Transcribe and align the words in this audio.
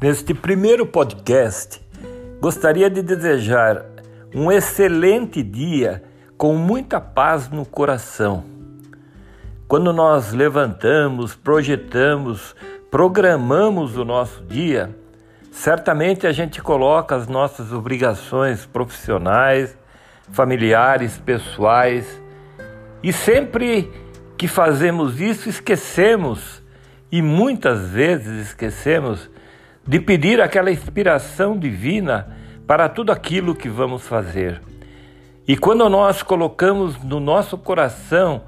Neste 0.00 0.34
primeiro 0.34 0.84
podcast, 0.84 1.80
gostaria 2.40 2.90
de 2.90 3.00
desejar 3.00 3.86
um 4.34 4.50
excelente 4.50 5.42
dia 5.42 6.02
com 6.36 6.56
muita 6.56 7.00
paz 7.00 7.48
no 7.48 7.64
coração. 7.64 8.44
Quando 9.66 9.92
nós 9.92 10.32
levantamos, 10.32 11.34
projetamos, 11.34 12.54
programamos 12.90 13.96
o 13.96 14.04
nosso 14.04 14.44
dia, 14.44 14.94
certamente 15.50 16.26
a 16.26 16.32
gente 16.32 16.60
coloca 16.60 17.14
as 17.14 17.26
nossas 17.26 17.72
obrigações 17.72 18.66
profissionais, 18.66 19.78
familiares, 20.32 21.18
pessoais, 21.18 22.20
e 23.02 23.12
sempre 23.12 23.90
que 24.36 24.48
fazemos 24.48 25.20
isso, 25.20 25.48
esquecemos, 25.48 26.62
e 27.10 27.22
muitas 27.22 27.88
vezes 27.88 28.48
esquecemos, 28.48 29.30
de 29.86 30.00
pedir 30.00 30.40
aquela 30.40 30.70
inspiração 30.70 31.58
divina 31.58 32.28
para 32.66 32.88
tudo 32.88 33.12
aquilo 33.12 33.54
que 33.54 33.68
vamos 33.68 34.06
fazer. 34.06 34.60
E 35.46 35.56
quando 35.56 35.88
nós 35.90 36.22
colocamos 36.22 37.02
no 37.02 37.20
nosso 37.20 37.58
coração 37.58 38.42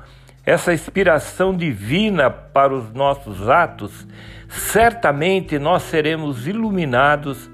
essa 0.45 0.73
inspiração 0.73 1.55
divina 1.55 2.31
para 2.31 2.73
os 2.73 2.93
nossos 2.93 3.49
atos, 3.49 4.07
certamente 4.49 5.59
nós 5.59 5.83
seremos 5.83 6.47
iluminados 6.47 7.51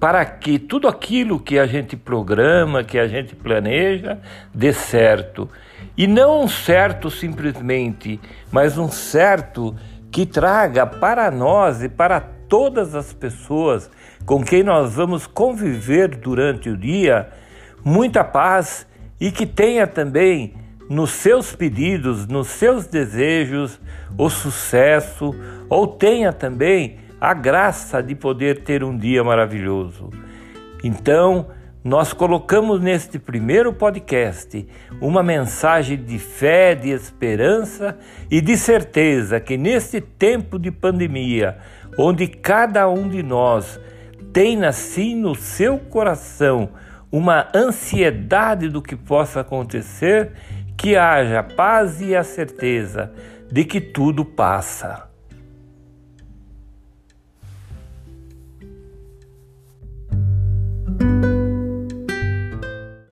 para 0.00 0.24
que 0.24 0.58
tudo 0.58 0.88
aquilo 0.88 1.38
que 1.38 1.58
a 1.58 1.66
gente 1.66 1.94
programa, 1.94 2.82
que 2.82 2.98
a 2.98 3.06
gente 3.06 3.36
planeja, 3.36 4.18
dê 4.52 4.72
certo. 4.72 5.48
E 5.96 6.06
não 6.06 6.42
um 6.42 6.48
certo 6.48 7.10
simplesmente, 7.10 8.18
mas 8.50 8.78
um 8.78 8.88
certo 8.88 9.76
que 10.10 10.24
traga 10.24 10.86
para 10.86 11.30
nós 11.30 11.82
e 11.82 11.88
para 11.88 12.39
todas 12.50 12.96
as 12.96 13.12
pessoas 13.12 13.88
com 14.26 14.42
quem 14.42 14.64
nós 14.64 14.94
vamos 14.94 15.26
conviver 15.26 16.08
durante 16.08 16.68
o 16.68 16.76
dia 16.76 17.30
muita 17.84 18.24
paz 18.24 18.86
e 19.20 19.30
que 19.30 19.46
tenha 19.46 19.86
também 19.86 20.54
nos 20.88 21.12
seus 21.12 21.54
pedidos, 21.54 22.26
nos 22.26 22.48
seus 22.48 22.86
desejos, 22.86 23.80
o 24.18 24.28
sucesso, 24.28 25.32
ou 25.68 25.86
tenha 25.86 26.32
também 26.32 26.98
a 27.20 27.32
graça 27.32 28.02
de 28.02 28.16
poder 28.16 28.64
ter 28.64 28.82
um 28.82 28.98
dia 28.98 29.22
maravilhoso. 29.22 30.10
Então, 30.82 31.46
nós 31.82 32.12
colocamos 32.12 32.78
neste 32.80 33.18
primeiro 33.18 33.72
podcast 33.72 34.68
uma 35.00 35.22
mensagem 35.22 35.96
de 35.96 36.18
fé, 36.18 36.74
de 36.74 36.90
esperança 36.90 37.98
e 38.30 38.40
de 38.42 38.56
certeza 38.56 39.40
que 39.40 39.56
neste 39.56 39.98
tempo 39.98 40.58
de 40.58 40.70
pandemia, 40.70 41.56
onde 41.96 42.26
cada 42.26 42.86
um 42.88 43.08
de 43.08 43.22
nós 43.22 43.80
tem 44.30 44.62
assim 44.64 45.16
no 45.16 45.34
seu 45.34 45.78
coração 45.78 46.68
uma 47.10 47.48
ansiedade 47.54 48.68
do 48.68 48.82
que 48.82 48.94
possa 48.94 49.40
acontecer, 49.40 50.32
que 50.76 50.96
haja 50.96 51.42
paz 51.42 52.00
e 52.00 52.14
a 52.14 52.22
certeza 52.22 53.10
de 53.50 53.64
que 53.64 53.80
tudo 53.80 54.24
passa. 54.24 55.09